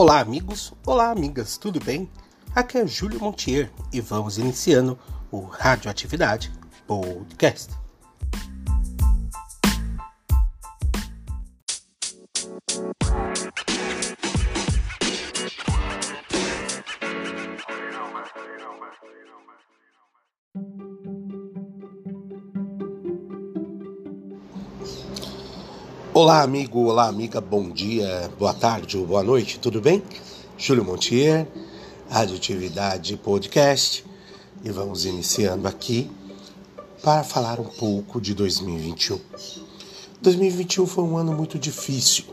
Olá, 0.00 0.20
amigos, 0.20 0.72
olá, 0.86 1.10
amigas, 1.10 1.58
tudo 1.58 1.80
bem? 1.80 2.08
Aqui 2.54 2.78
é 2.78 2.86
Júlio 2.86 3.18
Montier 3.18 3.68
e 3.92 4.00
vamos 4.00 4.38
iniciando 4.38 4.96
o 5.28 5.40
Radioatividade 5.40 6.52
Podcast. 6.86 7.77
Olá, 26.20 26.42
amigo, 26.42 26.80
olá, 26.80 27.06
amiga, 27.06 27.40
bom 27.40 27.70
dia, 27.70 28.28
boa 28.36 28.52
tarde 28.52 28.98
ou 28.98 29.06
boa 29.06 29.22
noite, 29.22 29.60
tudo 29.60 29.80
bem? 29.80 30.02
Júlio 30.56 30.84
Montier, 30.84 31.46
Radioatividade 32.10 33.16
Podcast, 33.16 34.04
e 34.64 34.68
vamos 34.72 35.04
iniciando 35.04 35.68
aqui 35.68 36.10
para 37.04 37.22
falar 37.22 37.60
um 37.60 37.66
pouco 37.66 38.20
de 38.20 38.34
2021. 38.34 39.20
2021 40.20 40.86
foi 40.88 41.04
um 41.04 41.16
ano 41.16 41.32
muito 41.32 41.56
difícil, 41.56 42.24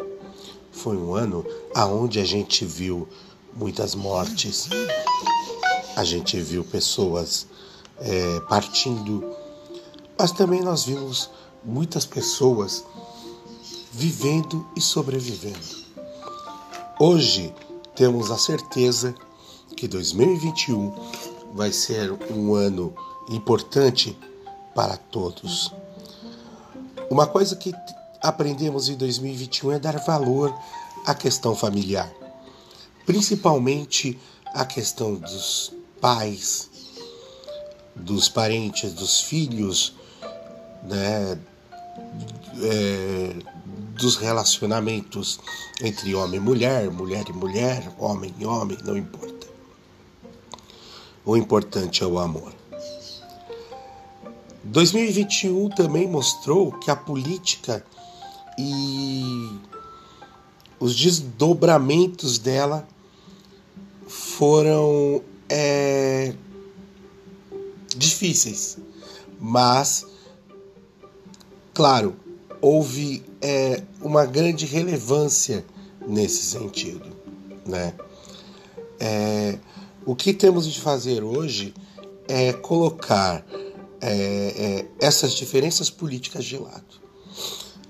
foi 0.72 0.98
um 0.98 1.14
ano 1.14 1.46
aonde 1.76 2.20
a 2.20 2.26
gente 2.26 2.66
viu 2.66 3.08
muitas 3.56 3.94
mortes, 3.94 4.68
a 5.96 6.04
gente 6.04 6.42
viu 6.42 6.64
pessoas 6.64 7.46
é, 8.00 8.40
partindo, 8.50 9.24
mas 10.18 10.32
também 10.32 10.62
nós 10.62 10.86
vimos 10.86 11.30
muitas 11.64 12.04
pessoas 12.04 12.84
vivendo 13.98 14.68
e 14.76 14.82
sobrevivendo. 14.82 15.85
Hoje 16.99 17.55
temos 17.96 18.29
a 18.29 18.37
certeza 18.37 19.15
que 19.77 19.87
2021 19.87 20.93
vai 21.54 21.71
ser 21.71 22.12
um 22.29 22.54
ano 22.54 22.93
importante 23.29 24.18
para 24.76 24.98
todos. 24.98 25.74
Uma 27.10 27.26
coisa 27.26 27.55
que 27.55 27.74
aprendemos 28.21 28.90
em 28.90 28.96
2021 28.98 29.71
é 29.71 29.79
dar 29.79 29.98
valor 29.99 30.54
à 31.05 31.15
questão 31.15 31.55
familiar, 31.55 32.12
principalmente 33.05 34.20
a 34.54 34.65
questão 34.65 35.15
dos 35.15 35.71
pais, 36.02 36.70
dos 37.96 38.27
parentes, 38.27 38.91
dos 38.91 39.21
filhos, 39.21 39.96
né, 40.84 41.40
é, 42.62 43.55
dos 43.96 44.18
relacionamentos 44.18 45.40
entre 45.82 46.13
homem 46.13 46.40
e 46.40 46.43
mulher, 46.43 46.91
mulher 46.91 47.26
e 47.29 47.34
mulher, 47.34 47.91
homem 47.98 48.34
e 48.37 48.46
homem, 48.46 48.77
não 48.84 48.98
importa. 48.98 49.48
O 51.26 51.35
importante 51.37 52.04
é 52.04 52.05
o 52.05 52.20
amor. 52.20 52.54
2021 54.63 55.70
também 55.70 56.07
mostrou 56.07 56.71
que 56.74 56.91
a 56.91 56.96
política 56.96 57.85
e 58.57 59.60
os 60.80 60.96
desdobramentos 60.96 62.37
dela 62.37 62.87
foram 64.07 65.24
é, 65.47 66.34
difíceis, 67.96 68.78
mas, 69.40 70.06
claro, 71.74 72.16
houve 72.62 73.24
é, 73.42 73.84
uma 74.02 74.25
grande 74.25 74.66
relevância 74.66 75.66
nesse 76.08 76.44
sentido. 76.44 77.06
Né? 77.66 77.94
É, 79.00 79.58
o 80.06 80.16
que 80.16 80.34
temos 80.34 80.72
de 80.72 80.80
fazer 80.80 81.24
hoje 81.24 81.74
é 82.28 82.54
colocar 82.54 83.46
é, 84.02 84.08
é 84.10 84.86
essas 85.00 85.34
diferenças 85.34 85.90
políticas 85.90 86.46
de 86.46 86.58
lado. 86.58 87.02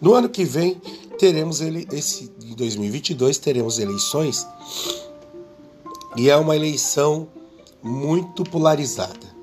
No 0.02 0.14
ano 0.14 0.30
que 0.30 0.44
vem 0.44 0.82
teremos 1.18 1.62
ele, 1.62 1.88
esse 1.92 2.32
em 2.44 2.54
2022 2.54 3.38
teremos 3.38 3.80
eleições 3.80 4.46
e 6.18 6.30
é 6.30 6.36
uma 6.36 6.56
eleição 6.56 7.28
muito 7.82 8.44
polarizada. 8.44 9.36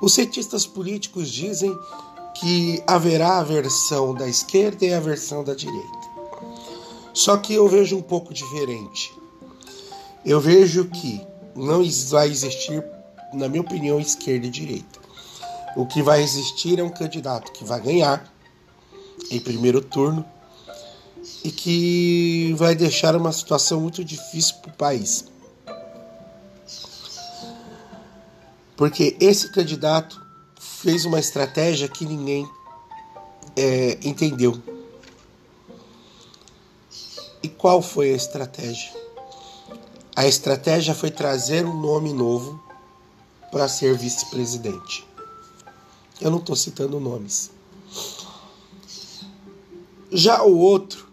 Os 0.00 0.14
cientistas 0.14 0.66
políticos 0.66 1.30
dizem 1.30 1.76
que 2.40 2.82
haverá 2.86 3.38
a 3.38 3.42
versão 3.42 4.14
da 4.14 4.28
esquerda 4.28 4.84
e 4.84 4.92
a 4.92 5.00
versão 5.00 5.42
da 5.42 5.54
direita. 5.54 6.06
Só 7.14 7.36
que 7.36 7.54
eu 7.54 7.66
vejo 7.66 7.96
um 7.96 8.02
pouco 8.02 8.34
diferente. 8.34 9.12
Eu 10.24 10.40
vejo 10.40 10.84
que 10.86 11.26
não 11.54 11.82
vai 12.10 12.28
existir, 12.28 12.84
na 13.32 13.48
minha 13.48 13.62
opinião, 13.62 13.98
esquerda 13.98 14.46
e 14.46 14.50
direita. 14.50 15.00
O 15.76 15.86
que 15.86 16.02
vai 16.02 16.22
existir 16.22 16.78
é 16.78 16.82
um 16.82 16.90
candidato 16.90 17.52
que 17.52 17.64
vai 17.64 17.80
ganhar 17.80 18.30
em 19.30 19.40
primeiro 19.40 19.80
turno 19.80 20.24
e 21.42 21.50
que 21.50 22.54
vai 22.58 22.74
deixar 22.74 23.16
uma 23.16 23.32
situação 23.32 23.80
muito 23.80 24.04
difícil 24.04 24.56
para 24.56 24.70
o 24.70 24.76
país. 24.76 25.24
Porque 28.76 29.16
esse 29.18 29.50
candidato 29.50 30.25
fez 30.80 31.06
uma 31.06 31.18
estratégia 31.18 31.88
que 31.88 32.04
ninguém 32.04 32.48
é, 33.56 33.98
entendeu. 34.02 34.60
E 37.42 37.48
qual 37.48 37.80
foi 37.80 38.12
a 38.12 38.16
estratégia? 38.16 38.92
A 40.14 40.26
estratégia 40.26 40.94
foi 40.94 41.10
trazer 41.10 41.64
um 41.64 41.80
nome 41.80 42.12
novo 42.12 42.62
para 43.50 43.68
ser 43.68 43.96
vice-presidente. 43.96 45.06
Eu 46.20 46.30
não 46.30 46.38
estou 46.38 46.54
citando 46.54 47.00
nomes. 47.00 47.50
Já 50.12 50.42
o 50.42 50.58
outro 50.58 51.08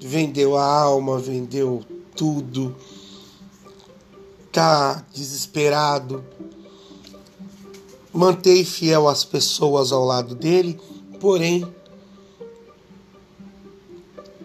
vendeu 0.00 0.56
a 0.56 0.64
alma, 0.64 1.18
vendeu 1.18 1.84
tudo, 2.16 2.76
tá 4.52 5.04
desesperado, 5.12 6.24
manteve 8.14 8.64
fiel 8.64 9.08
as 9.08 9.24
pessoas 9.24 9.90
ao 9.90 10.04
lado 10.04 10.36
dele, 10.36 10.80
porém 11.20 11.66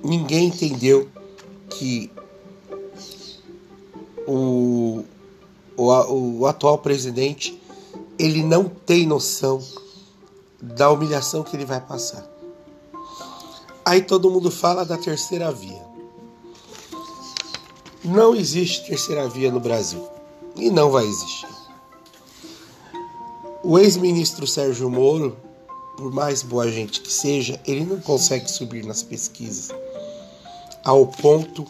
ninguém 0.04 0.48
entendeu 0.48 1.08
que 1.70 2.12
o, 4.26 5.04
o, 5.78 6.40
o 6.40 6.46
atual 6.48 6.80
presidente 6.80 7.62
ele 8.18 8.44
não 8.44 8.66
tem 8.68 9.06
noção 9.06 9.64
da 10.62 10.90
humilhação 10.90 11.44
que 11.44 11.56
ele 11.56 11.66
vai 11.66 11.80
passar. 11.80 12.28
Aí 13.86 14.02
todo 14.02 14.32
mundo 14.32 14.52
fala 14.52 14.84
da 14.84 14.98
terceira 14.98 15.52
via. 15.52 15.88
Não 18.04 18.36
existe 18.36 18.88
terceira 18.88 19.28
via 19.30 19.52
no 19.52 19.60
Brasil 19.60 20.08
e 20.56 20.70
não 20.70 20.90
vai 20.90 21.06
existir. 21.06 21.59
O 23.70 23.78
ex-ministro 23.78 24.48
Sérgio 24.48 24.90
Moro, 24.90 25.38
por 25.96 26.12
mais 26.12 26.42
boa 26.42 26.72
gente 26.72 27.02
que 27.02 27.14
seja, 27.14 27.62
ele 27.68 27.86
não 27.86 28.00
consegue 28.00 28.50
subir 28.50 28.84
nas 28.84 29.04
pesquisas 29.04 29.70
ao 30.84 31.06
ponto 31.06 31.68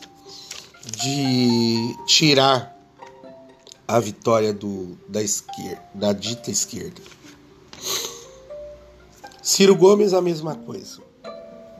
de 0.95 1.93
tirar 2.07 2.73
a 3.85 3.99
vitória 3.99 4.53
do, 4.53 4.97
da 5.09 5.21
esquerda, 5.21 5.83
da 5.93 6.13
dita 6.13 6.49
esquerda. 6.49 7.01
Ciro 9.41 9.75
Gomes 9.75 10.13
a 10.13 10.21
mesma 10.21 10.55
coisa. 10.55 11.01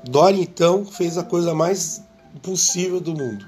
Dória 0.04 0.42
então 0.42 0.86
fez 0.86 1.18
a 1.18 1.24
coisa 1.24 1.56
mais 1.56 2.02
possível 2.44 3.00
do 3.00 3.16
mundo. 3.16 3.46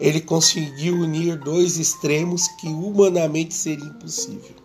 Ele 0.00 0.22
conseguiu 0.22 0.94
unir 0.94 1.38
dois 1.38 1.76
extremos 1.76 2.48
que 2.62 2.66
humanamente 2.66 3.52
seria 3.52 3.84
impossível. 3.84 4.61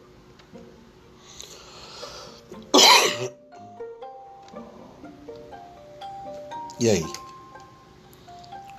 E 6.80 6.90
aí? 6.90 7.06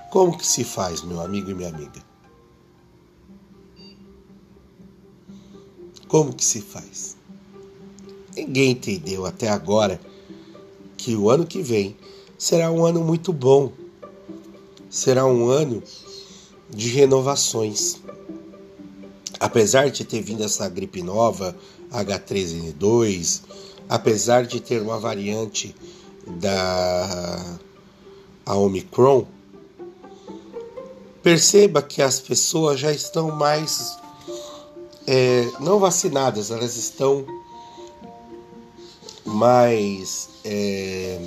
Como 0.09 0.37
que 0.37 0.45
se 0.45 0.63
faz, 0.63 1.03
meu 1.03 1.21
amigo 1.21 1.51
e 1.51 1.53
minha 1.53 1.69
amiga? 1.69 2.01
Como 6.07 6.33
que 6.33 6.43
se 6.43 6.61
faz? 6.61 7.17
Ninguém 8.35 8.71
entendeu 8.71 9.25
até 9.25 9.49
agora 9.49 9.99
que 10.97 11.15
o 11.15 11.29
ano 11.29 11.45
que 11.45 11.61
vem 11.61 11.95
será 12.37 12.71
um 12.71 12.85
ano 12.85 13.03
muito 13.03 13.31
bom. 13.33 13.71
Será 14.89 15.25
um 15.25 15.49
ano 15.49 15.83
de 16.69 16.89
renovações. 16.89 18.01
Apesar 19.39 19.91
de 19.91 20.03
ter 20.03 20.21
vindo 20.21 20.43
essa 20.43 20.67
gripe 20.67 21.03
nova, 21.03 21.55
H3N2, 21.91 23.41
apesar 23.87 24.45
de 24.45 24.59
ter 24.59 24.81
uma 24.81 24.99
variante 24.99 25.75
da 26.25 27.59
a 28.49 28.55
Omicron, 28.55 29.27
perceba 31.21 31.83
que 31.83 32.01
as 32.01 32.19
pessoas 32.19 32.79
já 32.79 32.91
estão 32.91 33.29
mais 33.29 33.95
é, 35.05 35.47
não 35.59 35.77
vacinadas, 35.77 36.49
elas 36.49 36.75
estão 36.75 37.23
mais 39.23 40.29
é, 40.43 41.21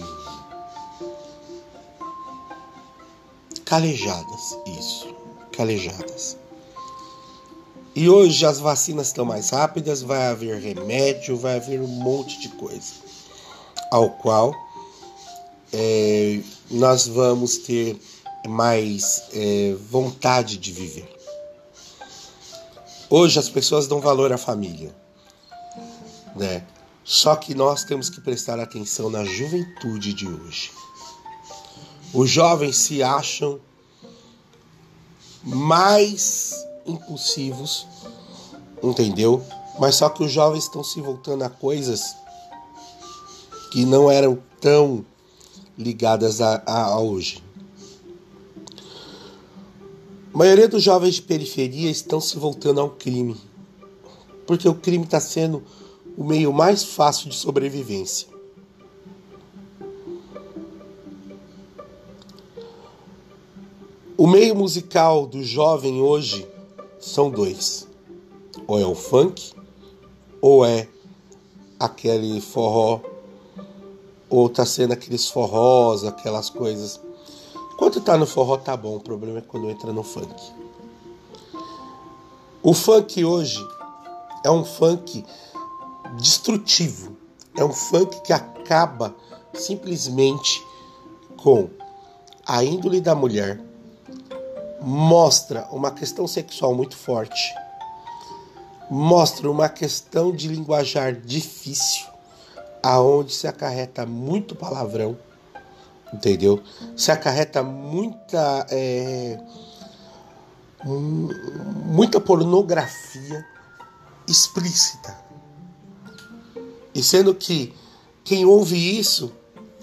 calejadas, 3.64 4.58
isso, 4.80 5.14
calejadas. 5.52 6.36
E 7.94 8.08
hoje 8.08 8.44
as 8.44 8.58
vacinas 8.58 9.06
estão 9.06 9.24
mais 9.24 9.50
rápidas, 9.50 10.02
vai 10.02 10.26
haver 10.26 10.60
remédio, 10.60 11.36
vai 11.36 11.54
haver 11.54 11.80
um 11.80 11.86
monte 11.86 12.40
de 12.40 12.48
coisa, 12.48 12.94
ao 13.92 14.10
qual 14.10 14.52
é, 15.72 16.40
nós 16.70 17.06
vamos 17.06 17.58
ter 17.58 17.98
mais 18.46 19.24
é, 19.32 19.74
vontade 19.90 20.58
de 20.58 20.72
viver. 20.72 21.08
Hoje 23.08 23.38
as 23.38 23.48
pessoas 23.48 23.86
dão 23.86 24.00
valor 24.00 24.32
à 24.32 24.38
família, 24.38 24.94
né? 26.36 26.64
Só 27.04 27.34
que 27.34 27.54
nós 27.54 27.84
temos 27.84 28.08
que 28.08 28.20
prestar 28.20 28.60
atenção 28.60 29.10
na 29.10 29.24
juventude 29.24 30.14
de 30.14 30.26
hoje. 30.26 30.70
Os 32.14 32.30
jovens 32.30 32.76
se 32.76 33.02
acham 33.02 33.60
mais 35.42 36.54
impulsivos, 36.86 37.86
entendeu? 38.82 39.44
Mas 39.78 39.96
só 39.96 40.08
que 40.08 40.22
os 40.22 40.30
jovens 40.30 40.64
estão 40.64 40.84
se 40.84 41.00
voltando 41.00 41.42
a 41.42 41.50
coisas 41.50 42.16
que 43.72 43.84
não 43.84 44.10
eram 44.10 44.38
tão 44.60 45.04
ligadas 45.76 46.40
a, 46.40 46.62
a, 46.66 46.84
a 46.84 47.00
hoje. 47.00 47.42
A 50.32 50.38
maioria 50.38 50.68
dos 50.68 50.82
jovens 50.82 51.16
de 51.16 51.22
periferia 51.22 51.90
estão 51.90 52.20
se 52.20 52.38
voltando 52.38 52.80
ao 52.80 52.90
crime, 52.90 53.36
porque 54.46 54.68
o 54.68 54.74
crime 54.74 55.04
está 55.04 55.20
sendo 55.20 55.62
o 56.16 56.24
meio 56.24 56.52
mais 56.52 56.82
fácil 56.82 57.28
de 57.28 57.36
sobrevivência. 57.36 58.28
O 64.16 64.26
meio 64.26 64.54
musical 64.54 65.26
do 65.26 65.42
jovem 65.42 66.00
hoje 66.00 66.46
são 67.00 67.30
dois: 67.30 67.88
ou 68.66 68.78
é 68.78 68.86
o 68.86 68.94
funk, 68.94 69.52
ou 70.40 70.64
é 70.64 70.88
aquele 71.78 72.40
forró, 72.40 73.00
ou 74.32 74.48
tá 74.48 74.66
sendo 74.66 74.92
aqueles 74.92 75.28
forrós, 75.28 76.04
aquelas 76.04 76.50
coisas 76.50 77.00
Enquanto 77.82 78.00
tá 78.00 78.16
no 78.16 78.26
forró 78.26 78.58
tá 78.58 78.76
bom, 78.76 78.94
o 78.94 79.00
problema 79.00 79.38
é 79.38 79.42
quando 79.42 79.68
entra 79.68 79.92
no 79.92 80.04
funk. 80.04 80.52
O 82.62 82.72
funk 82.72 83.24
hoje 83.24 83.58
é 84.44 84.50
um 84.52 84.64
funk 84.64 85.24
destrutivo. 86.16 87.16
É 87.56 87.64
um 87.64 87.72
funk 87.72 88.20
que 88.22 88.32
acaba 88.32 89.12
simplesmente 89.52 90.64
com 91.36 91.68
a 92.46 92.62
índole 92.62 93.00
da 93.00 93.16
mulher, 93.16 93.60
mostra 94.80 95.66
uma 95.72 95.90
questão 95.90 96.28
sexual 96.28 96.76
muito 96.76 96.96
forte, 96.96 97.52
mostra 98.88 99.50
uma 99.50 99.68
questão 99.68 100.30
de 100.30 100.46
linguajar 100.46 101.14
difícil, 101.14 102.06
aonde 102.82 103.32
se 103.32 103.46
acarreta 103.46 104.04
muito 104.04 104.54
palavrão 104.54 105.16
entendeu? 106.12 106.62
Se 106.96 107.10
acarreta 107.10 107.62
muita 107.62 108.66
é, 108.70 109.38
muita 110.84 112.20
pornografia 112.20 113.46
explícita. 114.28 115.16
E 116.94 117.02
sendo 117.02 117.34
que 117.34 117.74
quem 118.22 118.44
ouve 118.44 118.98
isso 118.98 119.32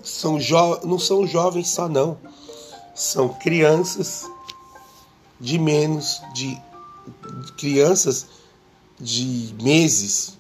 são 0.04 0.38
não 0.84 1.00
são 1.00 1.26
jovens 1.26 1.70
só 1.70 1.90
não, 1.90 2.18
são 2.94 3.30
crianças 3.30 4.30
de 5.40 5.58
menos 5.58 6.22
de 6.34 6.62
crianças 7.58 8.28
de 9.00 9.56
meses, 9.62 10.38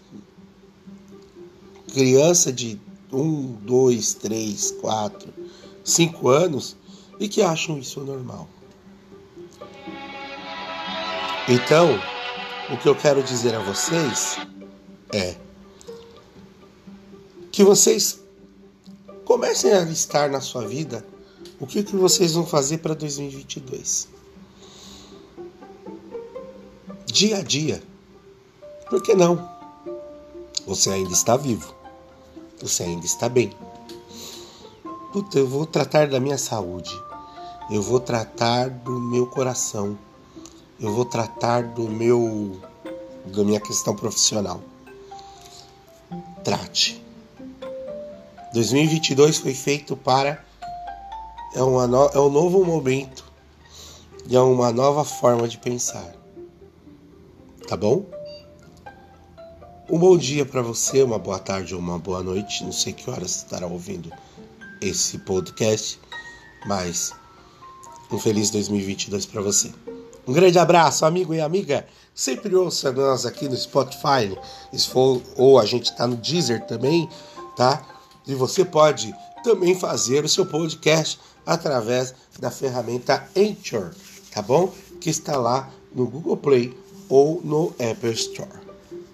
criança 1.89 2.51
de 2.51 2.79
um, 3.11 3.53
dois, 3.61 4.13
três, 4.13 4.71
quatro, 4.71 5.33
cinco 5.83 6.29
anos 6.29 6.75
e 7.19 7.27
que 7.27 7.41
acham 7.41 7.77
isso 7.77 7.99
normal. 8.01 8.47
Então, 11.47 11.99
o 12.71 12.77
que 12.77 12.87
eu 12.87 12.95
quero 12.95 13.23
dizer 13.23 13.55
a 13.55 13.59
vocês 13.59 14.37
é 15.11 15.35
que 17.51 17.63
vocês 17.63 18.19
comecem 19.25 19.73
a 19.73 19.81
listar 19.81 20.29
na 20.29 20.41
sua 20.41 20.67
vida 20.67 21.05
o 21.59 21.67
que, 21.67 21.83
que 21.83 21.95
vocês 21.95 22.33
vão 22.33 22.45
fazer 22.45 22.77
para 22.77 22.93
2022. 22.93 24.07
Dia 27.05 27.39
a 27.39 27.41
dia. 27.41 27.83
Por 28.89 29.01
que 29.01 29.13
não? 29.13 29.49
Você 30.65 30.91
ainda 30.91 31.11
está 31.11 31.35
vivo. 31.35 31.78
Você 32.61 32.83
ainda 32.83 33.05
está 33.05 33.29
bem. 33.29 33.51
Puta, 35.13 35.39
eu 35.39 35.47
vou 35.47 35.65
tratar 35.65 36.07
da 36.07 36.19
minha 36.19 36.37
saúde. 36.37 36.91
Eu 37.69 37.81
vou 37.81 37.99
tratar 37.99 38.69
do 38.69 38.99
meu 38.99 39.27
coração. 39.27 39.97
Eu 40.79 40.93
vou 40.93 41.05
tratar 41.05 41.63
do 41.63 41.83
meu 41.83 42.59
da 43.25 43.43
minha 43.43 43.59
questão 43.59 43.95
profissional. 43.95 44.61
Trate. 46.43 47.03
2022 48.53 49.37
foi 49.37 49.53
feito 49.53 49.95
para 49.95 50.43
é, 51.53 51.61
uma 51.61 51.87
no, 51.87 52.05
é 52.07 52.19
um 52.19 52.29
novo 52.29 52.63
momento 52.65 53.23
e 54.27 54.35
é 54.35 54.39
uma 54.39 54.71
nova 54.71 55.03
forma 55.03 55.47
de 55.47 55.57
pensar. 55.57 56.15
Tá 57.67 57.77
bom? 57.77 58.05
Um 59.91 59.97
bom 59.97 60.15
dia 60.15 60.45
para 60.45 60.61
você, 60.61 61.01
uma 61.01 61.17
boa 61.17 61.39
tarde 61.39 61.73
ou 61.73 61.79
uma 61.81 61.97
boa 61.97 62.21
noite. 62.21 62.63
Não 62.63 62.71
sei 62.71 62.93
que 62.93 63.09
horas 63.09 63.37
estará 63.37 63.65
ouvindo 63.65 64.13
esse 64.79 65.17
podcast, 65.17 65.99
mas 66.67 67.11
um 68.11 68.19
feliz 68.19 68.51
2022 68.51 69.25
para 69.25 69.41
você. 69.41 69.71
Um 70.27 70.31
grande 70.31 70.59
abraço, 70.59 71.07
amigo 71.07 71.33
e 71.33 71.41
amiga. 71.41 71.87
Sempre 72.13 72.55
ouça 72.55 72.91
nós 72.91 73.25
aqui 73.25 73.49
no 73.49 73.57
Spotify, 73.57 74.37
for, 74.91 75.23
ou 75.35 75.57
a 75.57 75.65
gente 75.65 75.85
está 75.85 76.05
no 76.05 76.17
Deezer 76.17 76.67
também, 76.67 77.09
tá? 77.55 77.83
E 78.27 78.35
você 78.35 78.63
pode 78.63 79.11
também 79.43 79.73
fazer 79.73 80.23
o 80.23 80.29
seu 80.29 80.45
podcast 80.45 81.19
através 81.47 82.13
da 82.39 82.51
ferramenta 82.51 83.27
Anchor, 83.35 83.89
tá 84.31 84.43
bom? 84.43 84.71
Que 85.01 85.09
está 85.09 85.35
lá 85.35 85.67
no 85.95 86.05
Google 86.05 86.37
Play 86.37 86.77
ou 87.09 87.41
no 87.43 87.73
Apple 87.79 88.11
Store, 88.11 88.59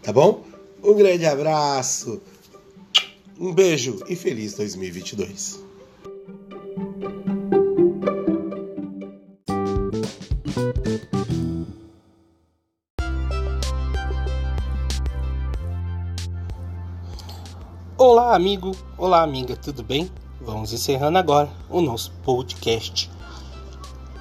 tá 0.03 0.11
bom? 0.11 0.54
Um 0.85 0.93
grande 0.93 1.25
abraço. 1.25 2.21
Um 3.39 3.51
beijo 3.51 4.03
e 4.07 4.15
feliz 4.15 4.53
2022. 4.53 5.59
Olá, 17.97 18.35
amigo. 18.35 18.77
Olá, 18.95 19.23
amiga. 19.23 19.55
Tudo 19.55 19.81
bem? 19.81 20.11
Vamos 20.39 20.71
encerrando 20.71 21.17
agora 21.17 21.49
o 21.67 21.81
nosso 21.81 22.11
podcast 22.23 23.09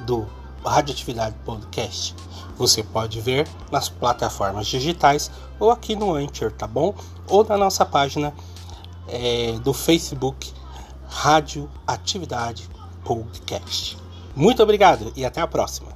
do 0.06 0.26
Radioatividade 0.64 1.37
Podcast. 1.44 2.16
Você 2.56 2.82
pode 2.82 3.20
ver 3.20 3.49
nas 3.70 3.88
plataformas 3.88 4.66
digitais 4.66 5.30
ou 5.58 5.70
aqui 5.70 5.96
no 5.96 6.14
Anchor, 6.14 6.52
tá 6.52 6.66
bom? 6.66 6.94
Ou 7.28 7.44
na 7.44 7.56
nossa 7.56 7.84
página 7.84 8.32
é, 9.08 9.52
do 9.62 9.73
Facebook 9.73 10.52
Rádio 11.08 11.70
Atividade 11.87 12.68
Podcast. 13.04 13.96
Muito 14.34 14.62
obrigado 14.62 15.12
e 15.14 15.25
até 15.25 15.40
a 15.40 15.46
próxima. 15.46 15.94